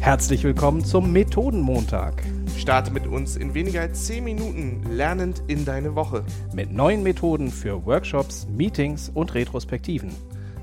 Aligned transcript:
Herzlich 0.00 0.44
willkommen 0.44 0.84
zum 0.84 1.12
Methodenmontag. 1.12 2.22
Starte 2.56 2.92
mit 2.92 3.06
uns 3.06 3.36
in 3.36 3.54
weniger 3.54 3.80
als 3.80 4.06
10 4.06 4.22
Minuten 4.22 4.82
lernend 4.90 5.42
in 5.48 5.64
deine 5.64 5.96
Woche. 5.96 6.24
Mit 6.54 6.72
neuen 6.72 7.02
Methoden 7.02 7.50
für 7.50 7.84
Workshops, 7.84 8.46
Meetings 8.48 9.10
und 9.12 9.34
Retrospektiven. 9.34 10.10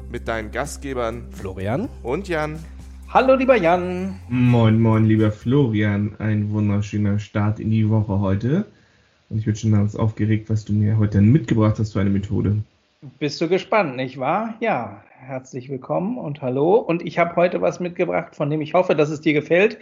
Mit 0.09 0.27
deinen 0.27 0.51
Gastgebern 0.51 1.27
Florian 1.31 1.89
und 2.03 2.27
Jan. 2.29 2.57
Hallo 3.09 3.35
lieber 3.35 3.57
Jan. 3.57 4.19
Moin, 4.29 4.81
moin, 4.81 5.05
lieber 5.05 5.31
Florian. 5.31 6.15
Ein 6.19 6.51
wunderschöner 6.51 7.19
Start 7.19 7.59
in 7.59 7.69
die 7.69 7.89
Woche 7.89 8.19
heute. 8.19 8.65
Und 9.29 9.39
ich 9.39 9.45
bin 9.45 9.55
schon 9.55 9.71
ganz 9.71 9.95
aufgeregt, 9.95 10.49
was 10.49 10.63
du 10.63 10.73
mir 10.73 10.97
heute 10.97 11.19
mitgebracht 11.21 11.79
hast 11.79 11.93
für 11.93 12.01
eine 12.01 12.09
Methode. 12.09 12.57
Bist 13.19 13.41
du 13.41 13.49
gespannt, 13.49 13.97
nicht 13.97 14.17
wahr? 14.17 14.55
Ja, 14.61 15.03
herzlich 15.23 15.69
willkommen 15.69 16.17
und 16.17 16.41
hallo. 16.41 16.75
Und 16.75 17.05
ich 17.05 17.17
habe 17.17 17.35
heute 17.37 17.61
was 17.61 17.79
mitgebracht, 17.79 18.35
von 18.35 18.49
dem 18.49 18.61
ich 18.61 18.73
hoffe, 18.73 18.95
dass 18.95 19.09
es 19.09 19.21
dir 19.21 19.33
gefällt, 19.33 19.77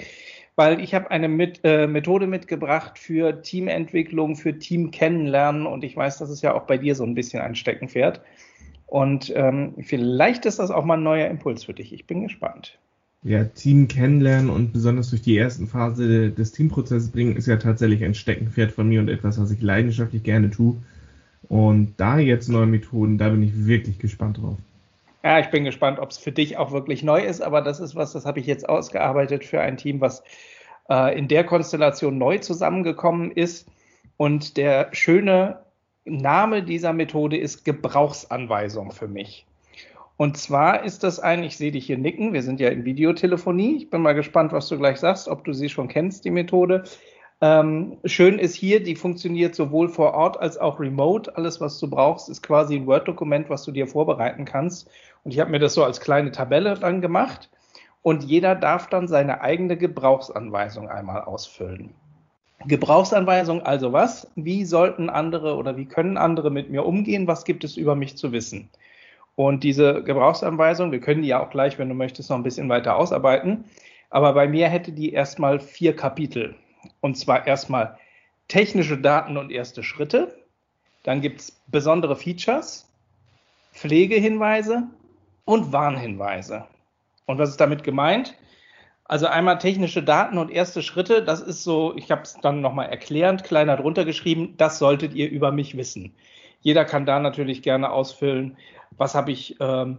weil 0.56 0.80
ich 0.80 0.94
habe 0.94 1.10
eine 1.10 1.28
mit, 1.28 1.62
äh, 1.64 1.88
Methode 1.88 2.28
mitgebracht 2.28 3.00
für 3.00 3.42
Teamentwicklung, 3.42 4.36
für 4.36 4.60
Team 4.60 4.92
kennenlernen 4.92 5.66
und 5.66 5.84
ich 5.84 5.98
weiß, 5.98 6.20
das 6.20 6.30
ist 6.30 6.44
ja 6.44 6.54
auch 6.54 6.64
bei 6.64 6.78
dir 6.78 6.94
so 6.94 7.04
ein 7.04 7.16
bisschen 7.16 7.42
ein 7.42 7.56
Steckenpferd. 7.56 8.22
Und 8.86 9.34
ähm, 9.36 9.74
vielleicht 9.80 10.46
ist 10.46 10.60
das 10.60 10.70
auch 10.70 10.86
mal 10.86 10.98
ein 10.98 11.04
neuer 11.04 11.28
Impuls 11.28 11.64
für 11.64 11.74
dich. 11.74 11.92
Ich 11.94 12.06
bin 12.06 12.24
gespannt. 12.24 12.78
Ja, 13.24 13.46
Team 13.46 13.88
kennenlernen 13.88 14.50
und 14.50 14.74
besonders 14.74 15.10
durch 15.10 15.22
die 15.22 15.38
ersten 15.38 15.68
Phase 15.68 16.32
des 16.32 16.52
Teamprozesses 16.52 17.12
bringen, 17.12 17.36
ist 17.36 17.48
ja 17.48 17.58
tatsächlich 17.58 18.04
ein 18.04 18.16
Steckenpferd 18.16 18.72
von 18.72 18.90
mir 18.90 19.00
und 19.00 19.10
etwas, 19.10 19.40
was 19.40 19.52
ich 19.52 19.62
leidenschaftlich 19.62 20.24
gerne 20.24 20.50
tue. 20.50 20.76
Und 21.48 21.94
da 21.98 22.20
jetzt 22.20 22.50
neue 22.50 22.66
Methoden, 22.66 23.18
da 23.18 23.30
bin 23.30 23.44
ich 23.44 23.66
wirklich 23.66 23.98
gespannt 23.98 24.38
drauf. 24.38 24.58
Ja, 25.24 25.40
ich 25.40 25.52
bin 25.52 25.64
gespannt, 25.64 26.00
ob 26.00 26.10
es 26.10 26.18
für 26.18 26.32
dich 26.32 26.58
auch 26.58 26.72
wirklich 26.72 27.04
neu 27.04 27.22
ist, 27.22 27.42
aber 27.42 27.62
das 27.62 27.80
ist 27.80 27.96
was, 27.96 28.14
das 28.14 28.26
habe 28.26 28.40
ich 28.40 28.48
jetzt 28.48 28.68
ausgearbeitet 28.68 29.46
für 29.46 29.62
ein 29.62 29.78
Team, 29.78 30.02
was 30.02 30.24
äh, 30.90 31.18
in 31.18 31.28
der 31.28 31.44
Konstellation 31.44 32.18
neu 32.18 32.40
zusammengekommen 32.40 33.32
ist. 33.32 33.70
Und 34.18 34.58
der 34.58 34.90
schöne 34.94 35.60
Name 36.06 36.64
dieser 36.64 36.94
Methode 36.94 37.38
ist 37.38 37.64
Gebrauchsanweisung 37.66 38.92
für 38.92 39.08
mich. 39.08 39.46
Und 40.18 40.38
zwar 40.38 40.84
ist 40.84 41.04
das 41.04 41.20
ein, 41.20 41.44
ich 41.44 41.58
sehe 41.58 41.72
dich 41.72 41.86
hier 41.88 41.98
nicken, 41.98 42.34
wir 42.34 42.44
sind 42.44 42.60
ja 42.60 42.70
in 42.70 42.86
Videotelefonie. 42.86 43.78
Ich 43.78 43.90
bin 43.90 44.02
mal 44.02 44.14
gespannt, 44.14 44.52
was 44.52 44.68
du 44.68 44.78
gleich 44.78 44.98
sagst, 44.98 45.28
ob 45.28 45.44
du 45.44 45.54
sie 45.54 45.70
schon 45.70 45.88
kennst, 45.88 46.26
die 46.26 46.32
Methode. 46.32 46.84
Ähm, 47.42 47.98
schön 48.06 48.38
ist 48.38 48.54
hier, 48.54 48.84
die 48.84 48.96
funktioniert 48.96 49.56
sowohl 49.56 49.90
vor 49.90 50.14
Ort 50.14 50.40
als 50.40 50.60
auch 50.60 50.80
remote. 50.80 51.36
Alles, 51.36 51.60
was 51.60 51.80
du 51.80 51.90
brauchst, 51.90 52.30
ist 52.30 52.44
quasi 52.44 52.76
ein 52.76 52.86
Word-Dokument, 52.86 53.50
was 53.50 53.64
du 53.64 53.72
dir 53.72 53.88
vorbereiten 53.88 54.46
kannst. 54.46 54.92
Und 55.24 55.34
ich 55.34 55.40
habe 55.40 55.52
mir 55.52 55.60
das 55.60 55.74
so 55.74 55.84
als 55.84 56.02
kleine 56.02 56.32
Tabelle 56.32 56.76
dann 56.76 57.02
gemacht. 57.02 57.50
Und 58.02 58.24
jeder 58.24 58.56
darf 58.56 58.88
dann 58.88 59.08
seine 59.08 59.42
eigene 59.42 59.78
Gebrauchsanweisung 59.78 60.90
einmal 60.90 61.22
ausfüllen. 61.22 61.94
Gebrauchsanweisung 62.66 63.62
also 63.62 63.94
was? 63.94 64.32
Wie 64.36 64.66
sollten 64.66 65.10
andere 65.10 65.56
oder 65.56 65.78
wie 65.78 65.86
können 65.86 66.18
andere 66.18 66.52
mit 66.52 66.70
mir 66.70 66.86
umgehen? 66.86 67.28
Was 67.28 67.46
gibt 67.46 67.64
es 67.64 67.78
über 67.78 67.96
mich 67.96 68.18
zu 68.18 68.32
wissen? 68.32 68.70
Und 69.36 69.64
diese 69.64 70.04
Gebrauchsanweisung, 70.04 70.92
wir 70.92 71.00
können 71.00 71.22
die 71.22 71.30
ja 71.30 71.44
auch 71.44 71.50
gleich, 71.50 71.80
wenn 71.80 71.90
du 71.90 71.96
möchtest, 71.96 72.30
noch 72.30 72.38
ein 72.38 72.44
bisschen 72.44 72.70
weiter 72.70 72.98
ausarbeiten. 72.98 73.66
Aber 74.10 74.34
bei 74.34 74.48
mir 74.48 74.68
hätte 74.68 74.92
die 74.92 75.14
erstmal 75.14 75.60
vier 75.60 75.96
Kapitel. 75.96 76.56
Und 77.00 77.18
zwar 77.18 77.48
erstmal 77.48 77.98
technische 78.48 78.98
Daten 78.98 79.38
und 79.38 79.52
erste 79.52 79.84
Schritte. 79.84 80.36
Dann 81.04 81.22
gibt 81.22 81.42
es 81.42 81.62
besondere 81.68 82.16
Features, 82.16 82.88
Pflegehinweise 83.74 84.84
und 85.46 85.72
Warnhinweise. 85.72 86.66
Und 87.26 87.40
was 87.40 87.50
ist 87.50 87.62
damit 87.62 87.84
gemeint? 87.84 88.36
Also 89.06 89.28
einmal 89.28 89.58
technische 89.58 90.04
Daten 90.04 90.38
und 90.38 90.52
erste 90.52 90.82
Schritte, 90.82 91.24
das 91.24 91.42
ist 91.42 91.64
so, 91.64 91.94
ich 91.98 92.12
habe 92.12 92.22
es 92.22 92.38
dann 92.42 92.62
nochmal 92.62 92.88
erklärend 92.88 93.44
kleiner 93.44 93.76
drunter 93.76 94.06
geschrieben, 94.06 94.54
das 94.58 94.80
solltet 94.80 95.14
ihr 95.14 95.30
über 95.30 95.52
mich 95.52 95.76
wissen. 95.76 96.16
Jeder 96.62 96.86
kann 96.86 97.06
da 97.06 97.20
natürlich 97.20 97.62
gerne 97.62 97.92
ausfüllen, 97.92 98.56
was 98.98 99.16
habe 99.16 99.32
ich 99.32 99.58
ähm, 99.60 99.98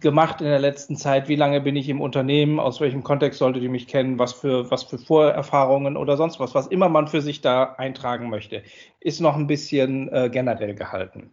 gemacht 0.00 0.40
in 0.40 0.46
der 0.46 0.58
letzten 0.58 0.96
Zeit, 0.96 1.28
wie 1.28 1.36
lange 1.36 1.60
bin 1.60 1.76
ich 1.76 1.88
im 1.88 2.00
Unternehmen, 2.00 2.60
aus 2.60 2.80
welchem 2.80 3.02
Kontext 3.02 3.38
solltet 3.38 3.62
ihr 3.62 3.70
mich 3.70 3.86
kennen, 3.86 4.18
was 4.18 4.32
für, 4.32 4.70
was 4.70 4.82
für 4.82 4.98
Vorerfahrungen 4.98 5.96
oder 5.96 6.16
sonst 6.16 6.38
was, 6.40 6.54
was 6.54 6.66
immer 6.66 6.88
man 6.88 7.08
für 7.08 7.22
sich 7.22 7.40
da 7.40 7.74
eintragen 7.78 8.28
möchte, 8.28 8.62
ist 9.00 9.20
noch 9.20 9.36
ein 9.36 9.46
bisschen 9.46 10.12
äh, 10.12 10.28
generell 10.30 10.74
gehalten. 10.74 11.32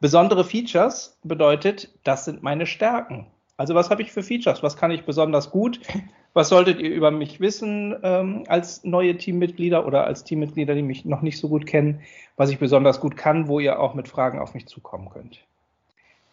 Besondere 0.00 0.44
Features 0.44 1.16
bedeutet, 1.24 1.88
das 2.04 2.24
sind 2.24 2.42
meine 2.42 2.66
Stärken. 2.66 3.26
Also 3.56 3.74
was 3.74 3.88
habe 3.88 4.02
ich 4.02 4.12
für 4.12 4.22
Features? 4.22 4.62
Was 4.62 4.76
kann 4.76 4.90
ich 4.90 5.04
besonders 5.04 5.50
gut? 5.50 5.80
Was 6.34 6.50
solltet 6.50 6.80
ihr 6.80 6.90
über 6.90 7.10
mich 7.10 7.40
wissen 7.40 7.96
ähm, 8.02 8.44
als 8.46 8.84
neue 8.84 9.16
Teammitglieder 9.16 9.86
oder 9.86 10.04
als 10.04 10.22
Teammitglieder, 10.24 10.74
die 10.74 10.82
mich 10.82 11.06
noch 11.06 11.22
nicht 11.22 11.38
so 11.38 11.48
gut 11.48 11.64
kennen, 11.64 12.02
was 12.36 12.50
ich 12.50 12.58
besonders 12.58 13.00
gut 13.00 13.16
kann, 13.16 13.48
wo 13.48 13.58
ihr 13.58 13.80
auch 13.80 13.94
mit 13.94 14.06
Fragen 14.06 14.38
auf 14.38 14.52
mich 14.52 14.66
zukommen 14.66 15.08
könnt? 15.08 15.40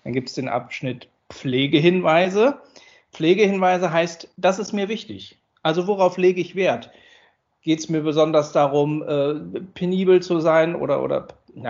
Dann 0.04 0.12
gibt 0.12 0.28
es 0.28 0.36
den 0.36 0.50
Abschnitt 0.50 1.08
Pflegehinweise. 1.30 2.60
Pflegehinweise 3.14 3.94
heißt, 3.94 4.28
das 4.36 4.60
ist 4.60 4.74
mir 4.74 4.90
wichtig. 4.90 5.38
Also 5.62 5.88
worauf 5.88 6.18
lege 6.18 6.42
ich 6.42 6.56
Wert? 6.56 6.92
Geht 7.62 7.80
es 7.80 7.88
mir 7.88 8.02
besonders 8.02 8.52
darum, 8.52 9.02
äh, 9.04 9.36
penibel 9.74 10.22
zu 10.22 10.42
sein 10.42 10.76
oder, 10.76 11.02
oder 11.02 11.30
ich 11.56 11.64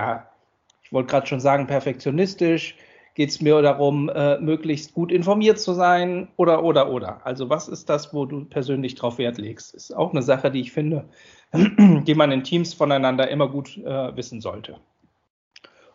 wollte 0.94 1.10
gerade 1.10 1.28
schon 1.28 1.40
sagen, 1.40 1.68
perfektionistisch? 1.68 2.78
Geht 3.16 3.30
es 3.30 3.42
mir 3.42 3.62
darum, 3.62 4.10
äh, 4.10 4.40
möglichst 4.40 4.94
gut 4.94 5.12
informiert 5.12 5.60
zu 5.60 5.74
sein 5.74 6.30
oder, 6.36 6.64
oder, 6.64 6.90
oder? 6.90 7.26
Also 7.26 7.50
was 7.50 7.68
ist 7.68 7.88
das, 7.90 8.14
wo 8.14 8.26
du 8.26 8.46
persönlich 8.46 8.96
drauf 8.96 9.20
Wert 9.20 9.38
legst? 9.38 9.76
Ist 9.76 9.96
auch 9.96 10.12
eine 10.12 10.24
Sache, 10.24 10.50
die 10.50 10.62
ich 10.62 10.72
finde, 10.72 11.06
die 11.54 12.16
man 12.16 12.32
in 12.32 12.44
Teams 12.44 12.74
voneinander 12.74 13.28
immer 13.30 13.50
gut 13.50 13.78
äh, 13.78 14.16
wissen 14.16 14.42
sollte. 14.42 14.78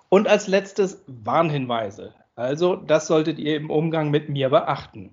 Und 0.08 0.28
als 0.28 0.46
letztes 0.46 1.02
Warnhinweise. 1.06 2.14
Also, 2.36 2.76
das 2.76 3.08
solltet 3.08 3.40
ihr 3.40 3.56
im 3.56 3.68
Umgang 3.68 4.10
mit 4.10 4.28
mir 4.28 4.48
beachten. 4.48 5.12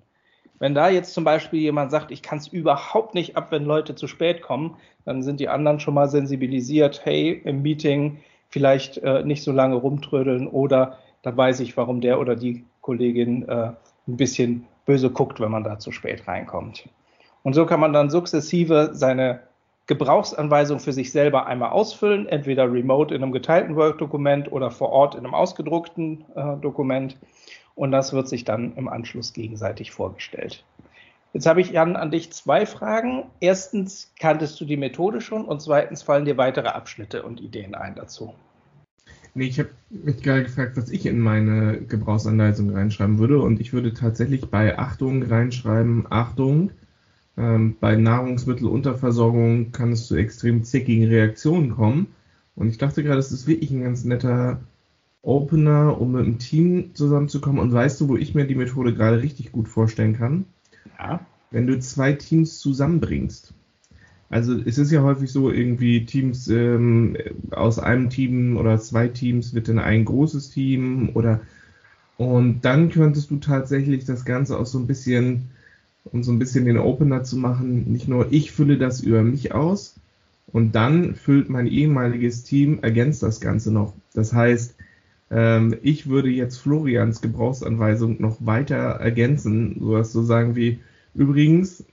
Wenn 0.58 0.74
da 0.74 0.88
jetzt 0.88 1.12
zum 1.12 1.24
Beispiel 1.24 1.60
jemand 1.60 1.90
sagt, 1.90 2.10
ich 2.10 2.22
kann 2.22 2.38
es 2.38 2.48
überhaupt 2.48 3.14
nicht 3.14 3.36
ab, 3.36 3.50
wenn 3.50 3.64
Leute 3.64 3.94
zu 3.94 4.06
spät 4.06 4.40
kommen, 4.42 4.76
dann 5.04 5.22
sind 5.22 5.40
die 5.40 5.48
anderen 5.48 5.80
schon 5.80 5.94
mal 5.94 6.08
sensibilisiert, 6.08 7.04
hey, 7.04 7.42
im 7.44 7.62
Meeting 7.62 8.18
vielleicht 8.48 8.98
äh, 8.98 9.24
nicht 9.24 9.42
so 9.42 9.52
lange 9.52 9.76
rumtrödeln 9.76 10.46
oder 10.46 10.98
dann 11.22 11.36
weiß 11.36 11.60
ich, 11.60 11.76
warum 11.76 12.00
der 12.00 12.20
oder 12.20 12.36
die 12.36 12.64
Kollegin 12.80 13.48
äh, 13.48 13.72
ein 14.08 14.16
bisschen 14.16 14.66
böse 14.84 15.10
guckt, 15.10 15.40
wenn 15.40 15.50
man 15.50 15.64
da 15.64 15.78
zu 15.78 15.90
spät 15.90 16.28
reinkommt. 16.28 16.88
Und 17.42 17.54
so 17.54 17.66
kann 17.66 17.80
man 17.80 17.92
dann 17.92 18.10
sukzessive 18.10 18.90
seine 18.92 19.40
Gebrauchsanweisung 19.86 20.80
für 20.80 20.92
sich 20.92 21.12
selber 21.12 21.46
einmal 21.46 21.70
ausfüllen, 21.70 22.26
entweder 22.26 22.72
remote 22.72 23.14
in 23.14 23.22
einem 23.22 23.32
geteilten 23.32 23.76
Word-Dokument 23.76 24.50
oder 24.50 24.70
vor 24.70 24.90
Ort 24.90 25.14
in 25.14 25.24
einem 25.24 25.34
ausgedruckten 25.34 26.24
äh, 26.34 26.56
Dokument. 26.60 27.16
Und 27.76 27.92
das 27.92 28.12
wird 28.12 28.28
sich 28.28 28.44
dann 28.44 28.74
im 28.76 28.88
Anschluss 28.88 29.32
gegenseitig 29.32 29.92
vorgestellt. 29.92 30.64
Jetzt 31.36 31.44
habe 31.44 31.60
ich, 31.60 31.70
Jan, 31.70 31.96
an 31.96 32.10
dich 32.10 32.32
zwei 32.32 32.64
Fragen. 32.64 33.24
Erstens, 33.40 34.10
kanntest 34.18 34.58
du 34.58 34.64
die 34.64 34.78
Methode 34.78 35.20
schon? 35.20 35.44
Und 35.44 35.60
zweitens, 35.60 36.02
fallen 36.02 36.24
dir 36.24 36.38
weitere 36.38 36.68
Abschnitte 36.68 37.24
und 37.24 37.42
Ideen 37.42 37.74
ein 37.74 37.94
dazu? 37.94 38.32
Nee, 39.34 39.48
ich 39.48 39.58
habe 39.58 39.68
mich 39.90 40.22
gerade 40.22 40.44
gefragt, 40.44 40.78
was 40.78 40.88
ich 40.88 41.04
in 41.04 41.20
meine 41.20 41.82
Gebrauchsanweisung 41.82 42.70
reinschreiben 42.70 43.18
würde. 43.18 43.38
Und 43.38 43.60
ich 43.60 43.74
würde 43.74 43.92
tatsächlich 43.92 44.48
bei 44.48 44.78
Achtung 44.78 45.24
reinschreiben, 45.24 46.06
Achtung, 46.08 46.70
ähm, 47.36 47.76
bei 47.80 47.96
Nahrungsmittelunterversorgung 47.96 49.72
kann 49.72 49.92
es 49.92 50.06
zu 50.06 50.16
extrem 50.16 50.64
zickigen 50.64 51.06
Reaktionen 51.06 51.68
kommen. 51.68 52.06
Und 52.54 52.70
ich 52.70 52.78
dachte 52.78 53.02
gerade, 53.02 53.18
es 53.18 53.30
ist 53.30 53.46
wirklich 53.46 53.70
ein 53.72 53.82
ganz 53.82 54.04
netter 54.04 54.60
Opener, 55.20 56.00
um 56.00 56.12
mit 56.12 56.24
einem 56.24 56.38
Team 56.38 56.94
zusammenzukommen. 56.94 57.60
Und 57.60 57.74
weißt 57.74 58.00
du, 58.00 58.08
wo 58.08 58.16
ich 58.16 58.34
mir 58.34 58.46
die 58.46 58.54
Methode 58.54 58.94
gerade 58.94 59.20
richtig 59.20 59.52
gut 59.52 59.68
vorstellen 59.68 60.16
kann? 60.16 60.46
Ja. 60.98 61.24
Wenn 61.50 61.66
du 61.66 61.78
zwei 61.78 62.12
Teams 62.12 62.58
zusammenbringst. 62.58 63.54
Also 64.28 64.54
es 64.58 64.78
ist 64.78 64.90
ja 64.90 65.02
häufig 65.02 65.30
so, 65.30 65.50
irgendwie 65.50 66.04
Teams 66.04 66.48
ähm, 66.48 67.16
aus 67.52 67.78
einem 67.78 68.10
Team 68.10 68.56
oder 68.56 68.78
zwei 68.80 69.06
Teams 69.08 69.54
wird 69.54 69.68
dann 69.68 69.78
ein 69.78 70.04
großes 70.04 70.50
Team 70.50 71.10
oder 71.14 71.40
und 72.16 72.62
dann 72.62 72.88
könntest 72.90 73.30
du 73.30 73.36
tatsächlich 73.36 74.04
das 74.04 74.24
Ganze 74.24 74.58
auch 74.58 74.66
so 74.66 74.78
ein 74.78 74.86
bisschen 74.86 75.50
um 76.12 76.22
so 76.22 76.32
ein 76.32 76.38
bisschen 76.38 76.64
den 76.64 76.78
Opener 76.78 77.24
zu 77.24 77.36
machen, 77.36 77.90
nicht 77.92 78.08
nur 78.08 78.32
ich 78.32 78.52
fülle 78.52 78.78
das 78.78 79.00
über 79.00 79.22
mich 79.22 79.52
aus 79.52 79.96
und 80.46 80.74
dann 80.74 81.14
füllt 81.14 81.48
mein 81.48 81.66
ehemaliges 81.66 82.44
Team, 82.44 82.78
ergänzt 82.82 83.22
das 83.22 83.40
Ganze 83.40 83.72
noch. 83.72 83.94
Das 84.14 84.32
heißt, 84.32 84.76
ähm, 85.30 85.76
ich 85.82 86.08
würde 86.08 86.28
jetzt 86.28 86.58
Florians 86.58 87.20
Gebrauchsanweisung 87.20 88.20
noch 88.20 88.36
weiter 88.40 88.76
ergänzen, 88.76 89.76
sowas 89.80 90.12
so 90.12 90.22
sagen 90.22 90.54
wie, 90.56 90.78
übrigens, 91.14 91.84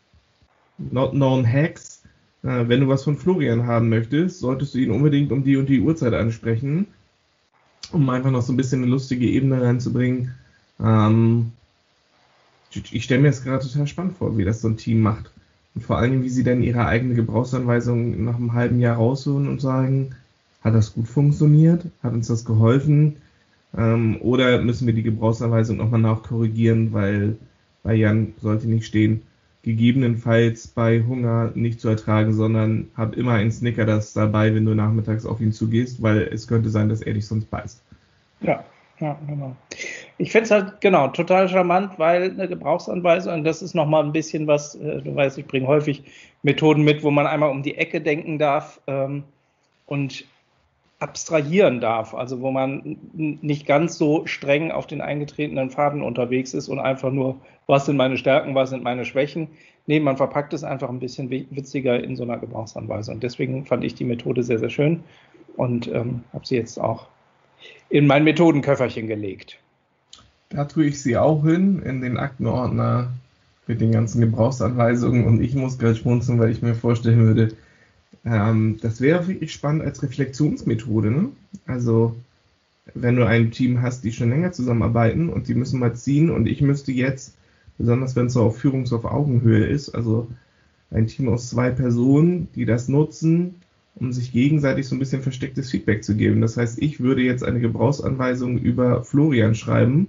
not 0.78 1.12
known 1.12 1.46
hacks, 1.46 2.04
äh, 2.44 2.68
wenn 2.68 2.82
du 2.82 2.88
was 2.88 3.04
von 3.04 3.18
Florian 3.18 3.66
haben 3.66 3.90
möchtest, 3.90 4.40
solltest 4.40 4.74
du 4.74 4.80
ihn 4.80 4.92
unbedingt 4.92 5.32
um 5.32 5.44
die 5.44 5.58
und 5.58 5.68
die 5.68 5.82
Uhrzeit 5.82 6.14
ansprechen, 6.14 6.88
um 7.92 8.10
einfach 8.10 8.32
noch 8.32 8.42
so 8.42 8.54
ein 8.54 8.58
bisschen 8.58 8.84
eine 8.84 8.92
lustige 8.92 9.28
Ebene 9.28 9.62
reinzubringen. 9.62 10.34
Ähm, 10.80 11.52
ich 12.92 13.04
stelle 13.04 13.22
mir 13.22 13.28
das 13.28 13.44
gerade 13.44 13.66
total 13.66 13.88
spannend 13.88 14.18
vor, 14.18 14.38
wie 14.38 14.46
das 14.46 14.62
so 14.62 14.68
ein 14.68 14.78
Team 14.78 15.02
macht. 15.02 15.32
Und 15.76 15.84
vor 15.84 15.98
allem, 15.98 16.24
wie 16.24 16.30
sie 16.30 16.44
dann 16.44 16.64
ihre 16.64 16.86
eigene 16.86 17.14
Gebrauchsanweisung 17.14 18.24
nach 18.24 18.36
einem 18.36 18.54
halben 18.54 18.80
Jahr 18.80 18.98
rausholen 18.98 19.48
und 19.48 19.62
sagen, 19.62 20.16
hat 20.64 20.74
das 20.74 20.94
gut 20.94 21.08
funktioniert? 21.08 21.86
Hat 22.02 22.14
uns 22.14 22.28
das 22.28 22.46
geholfen? 22.46 23.18
Ähm, 23.78 24.18
oder 24.22 24.62
müssen 24.62 24.88
wir 24.88 24.94
die 24.94 25.04
Gebrauchsanweisung 25.04 25.78
nochmal 25.78 26.02
nachkorrigieren, 26.02 26.94
weil 26.94 27.38
bei 27.84 27.96
Jan 27.96 28.34
sollte 28.40 28.70
nicht 28.70 28.86
stehen, 28.86 29.24
gegebenenfalls 29.64 30.68
bei 30.68 31.04
Hunger 31.04 31.52
nicht 31.56 31.82
zu 31.82 31.90
ertragen, 31.90 32.34
sondern 32.34 32.90
hab 32.96 33.16
immer 33.16 33.34
einen 33.34 33.52
Snicker 33.52 33.86
das 33.86 34.14
dabei, 34.14 34.54
wenn 34.54 34.66
du 34.66 34.76
nachmittags 34.76 35.26
auf 35.26 35.42
ihn 35.42 35.52
zugehst, 35.52 36.02
weil 36.02 36.22
es 36.32 36.48
könnte 36.48 36.70
sein, 36.70 36.90
dass 36.90 37.02
er 37.02 37.14
dich 37.14 37.26
sonst 37.26 37.50
beißt. 37.50 37.82
Ja, 38.42 38.64
ja, 39.00 39.18
genau. 39.28 39.56
Ich 40.18 40.32
finde 40.32 40.46
es 40.46 40.52
halt, 40.52 40.82
genau, 40.82 41.08
total 41.08 41.50
charmant, 41.50 41.98
weil 41.98 42.32
eine 42.32 42.48
Gebrauchsanweisung, 42.48 43.44
das 43.44 43.62
ist 43.62 43.74
nochmal 43.74 44.04
ein 44.04 44.12
bisschen 44.12 44.48
was, 44.48 44.76
äh, 44.76 45.02
du 45.02 45.16
weißt, 45.16 45.38
ich 45.38 45.48
bringe 45.48 45.68
häufig 45.68 46.04
Methoden 46.44 46.84
mit, 46.84 47.04
wo 47.04 47.10
man 47.10 47.26
einmal 47.26 47.50
um 47.50 47.64
die 47.64 47.78
Ecke 47.78 48.02
denken 48.02 48.38
darf 48.38 48.80
ähm, 48.88 49.24
und 49.88 50.26
abstrahieren 51.04 51.82
darf, 51.82 52.14
also 52.14 52.40
wo 52.40 52.50
man 52.50 52.98
nicht 53.14 53.66
ganz 53.66 53.98
so 53.98 54.26
streng 54.26 54.72
auf 54.72 54.88
den 54.88 55.02
eingetretenen 55.02 55.70
Faden 55.70 56.02
unterwegs 56.02 56.54
ist 56.54 56.70
und 56.70 56.80
einfach 56.80 57.12
nur, 57.12 57.36
was 57.68 57.86
sind 57.86 57.98
meine 57.98 58.16
Stärken, 58.16 58.56
was 58.56 58.70
sind 58.70 58.84
meine 58.84 59.04
Schwächen. 59.04 59.50
Nee, 59.86 60.00
man 60.00 60.16
verpackt 60.16 60.54
es 60.54 60.64
einfach 60.64 60.88
ein 60.88 61.02
bisschen 61.02 61.30
witziger 61.30 62.02
in 62.02 62.16
so 62.16 62.24
einer 62.24 62.38
Gebrauchsanweisung. 62.38 63.20
Deswegen 63.20 63.66
fand 63.66 63.84
ich 63.84 63.96
die 63.96 64.06
Methode 64.06 64.44
sehr, 64.44 64.60
sehr 64.60 64.70
schön 64.70 65.04
und 65.58 65.90
ähm, 65.90 66.24
habe 66.32 66.48
sie 66.48 66.56
jetzt 66.56 66.80
auch 66.80 67.08
in 67.90 68.08
mein 68.08 68.24
Methodenköfferchen 68.24 69.06
gelegt. 69.08 69.60
Da 70.48 70.64
tue 70.64 70.86
ich 70.86 71.02
sie 71.02 71.18
auch 71.18 71.44
hin, 71.44 71.82
in 71.82 72.00
den 72.00 72.16
Aktenordner 72.16 73.12
mit 73.68 73.82
den 73.82 73.92
ganzen 73.92 74.22
Gebrauchsanweisungen 74.22 75.26
und 75.26 75.42
ich 75.42 75.54
muss 75.54 75.78
gerade 75.78 75.96
schmunzeln, 75.96 76.40
weil 76.40 76.52
ich 76.52 76.62
mir 76.62 76.76
vorstellen 76.76 77.26
würde, 77.26 77.50
ähm, 78.26 78.78
das 78.82 79.02
wäre 79.02 79.28
wirklich 79.28 79.52
spannend 79.52 79.84
als 79.84 80.02
Reflexionsmethode. 80.04 81.12
Ne? 81.12 81.30
Also 81.66 82.16
wenn 82.94 83.16
du 83.16 83.26
ein 83.26 83.52
Team 83.52 83.82
hast, 83.82 84.04
die 84.04 84.12
schon 84.12 84.30
länger 84.30 84.52
zusammenarbeiten 84.52 85.30
und 85.30 85.48
die 85.48 85.56
müssen 85.56 85.80
mal 85.80 85.96
ziehen 85.96 86.30
und 86.30 86.48
ich 86.48 86.62
müsste 86.62 86.92
jetzt, 86.92 87.36
besonders 87.78 88.16
wenn 88.16 88.28
es 88.28 88.34
so 88.34 88.44
auf 88.44 88.62
Führungs- 88.62 88.94
auf 88.94 89.06
Augenhöhe 89.06 89.66
ist, 89.66 89.90
also 89.90 90.28
ein 90.92 91.08
Team 91.08 91.30
aus 91.30 91.50
zwei 91.50 91.72
Personen, 91.72 92.50
die 92.56 92.66
das 92.66 92.88
nutzen, 92.88 93.56
um 93.96 94.12
sich 94.12 94.32
gegenseitig 94.32 94.88
so 94.88 94.96
ein 94.96 95.00
bisschen 95.00 95.22
verstecktes 95.22 95.70
Feedback 95.70 96.04
zu 96.04 96.16
geben. 96.16 96.42
Das 96.42 96.58
heißt, 96.58 96.82
ich 96.82 97.00
würde 97.00 97.22
jetzt 97.22 97.44
eine 97.44 97.60
Gebrauchsanweisung 97.60 98.58
über 98.58 99.04
Florian 99.04 99.56
schreiben 99.56 100.08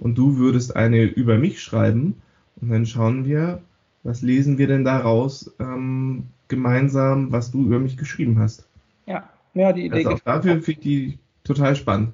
und 0.00 0.16
du 0.18 0.36
würdest 0.36 0.76
eine 0.76 1.04
über 1.04 1.38
mich 1.38 1.60
schreiben 1.60 2.16
und 2.60 2.70
dann 2.70 2.86
schauen 2.86 3.24
wir, 3.24 3.60
was 4.02 4.22
lesen 4.22 4.58
wir 4.58 4.66
denn 4.66 4.84
daraus 4.84 5.54
ähm, 5.58 6.24
gemeinsam, 6.48 7.32
was 7.32 7.50
du 7.50 7.64
über 7.64 7.78
mich 7.78 7.96
geschrieben 7.96 8.38
hast. 8.38 8.68
Ja, 9.06 9.28
ja, 9.54 9.72
die 9.72 9.86
Idee. 9.86 10.06
Also 10.06 10.10
auch 10.10 10.20
dafür 10.20 10.62
finde 10.62 10.70
ich 10.70 10.78
die 10.80 11.18
total 11.44 11.76
spannend. 11.76 12.12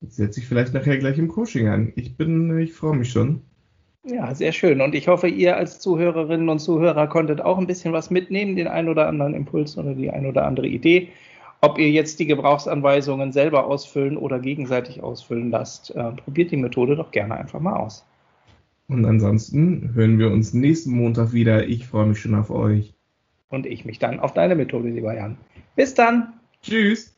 Jetzt 0.00 0.16
setze 0.16 0.40
ich 0.40 0.46
vielleicht 0.46 0.74
nachher 0.74 0.98
gleich 0.98 1.18
im 1.18 1.28
Coaching 1.28 1.68
an. 1.68 1.92
Ich 1.96 2.16
bin, 2.16 2.56
ich 2.58 2.72
freue 2.72 2.96
mich 2.96 3.10
schon. 3.10 3.42
Ja, 4.04 4.34
sehr 4.34 4.52
schön. 4.52 4.80
Und 4.80 4.94
ich 4.94 5.08
hoffe, 5.08 5.28
ihr 5.28 5.56
als 5.56 5.80
Zuhörerinnen 5.80 6.48
und 6.48 6.60
Zuhörer 6.60 7.08
konntet 7.08 7.40
auch 7.40 7.58
ein 7.58 7.66
bisschen 7.66 7.92
was 7.92 8.10
mitnehmen, 8.10 8.56
den 8.56 8.68
ein 8.68 8.88
oder 8.88 9.08
anderen 9.08 9.34
Impuls 9.34 9.76
oder 9.76 9.94
die 9.94 10.10
ein 10.10 10.24
oder 10.24 10.46
andere 10.46 10.68
Idee. 10.68 11.08
Ob 11.60 11.78
ihr 11.78 11.90
jetzt 11.90 12.20
die 12.20 12.26
Gebrauchsanweisungen 12.26 13.32
selber 13.32 13.66
ausfüllen 13.66 14.16
oder 14.16 14.38
gegenseitig 14.38 15.02
ausfüllen 15.02 15.50
lasst, 15.50 15.90
äh, 15.94 16.12
probiert 16.12 16.52
die 16.52 16.56
Methode 16.56 16.94
doch 16.94 17.10
gerne 17.10 17.34
einfach 17.34 17.58
mal 17.58 17.74
aus. 17.74 18.06
Und 18.88 19.04
ansonsten 19.04 19.94
hören 19.94 20.18
wir 20.18 20.30
uns 20.30 20.54
nächsten 20.54 20.92
Montag 20.92 21.32
wieder. 21.32 21.68
Ich 21.68 21.86
freue 21.86 22.06
mich 22.06 22.20
schon 22.20 22.34
auf 22.34 22.50
euch. 22.50 22.94
Und 23.50 23.66
ich 23.66 23.84
mich 23.84 23.98
dann 23.98 24.18
auf 24.18 24.32
deine 24.32 24.54
Methode, 24.54 24.88
lieber 24.88 25.14
Jan. 25.14 25.36
Bis 25.76 25.94
dann. 25.94 26.34
Tschüss. 26.62 27.17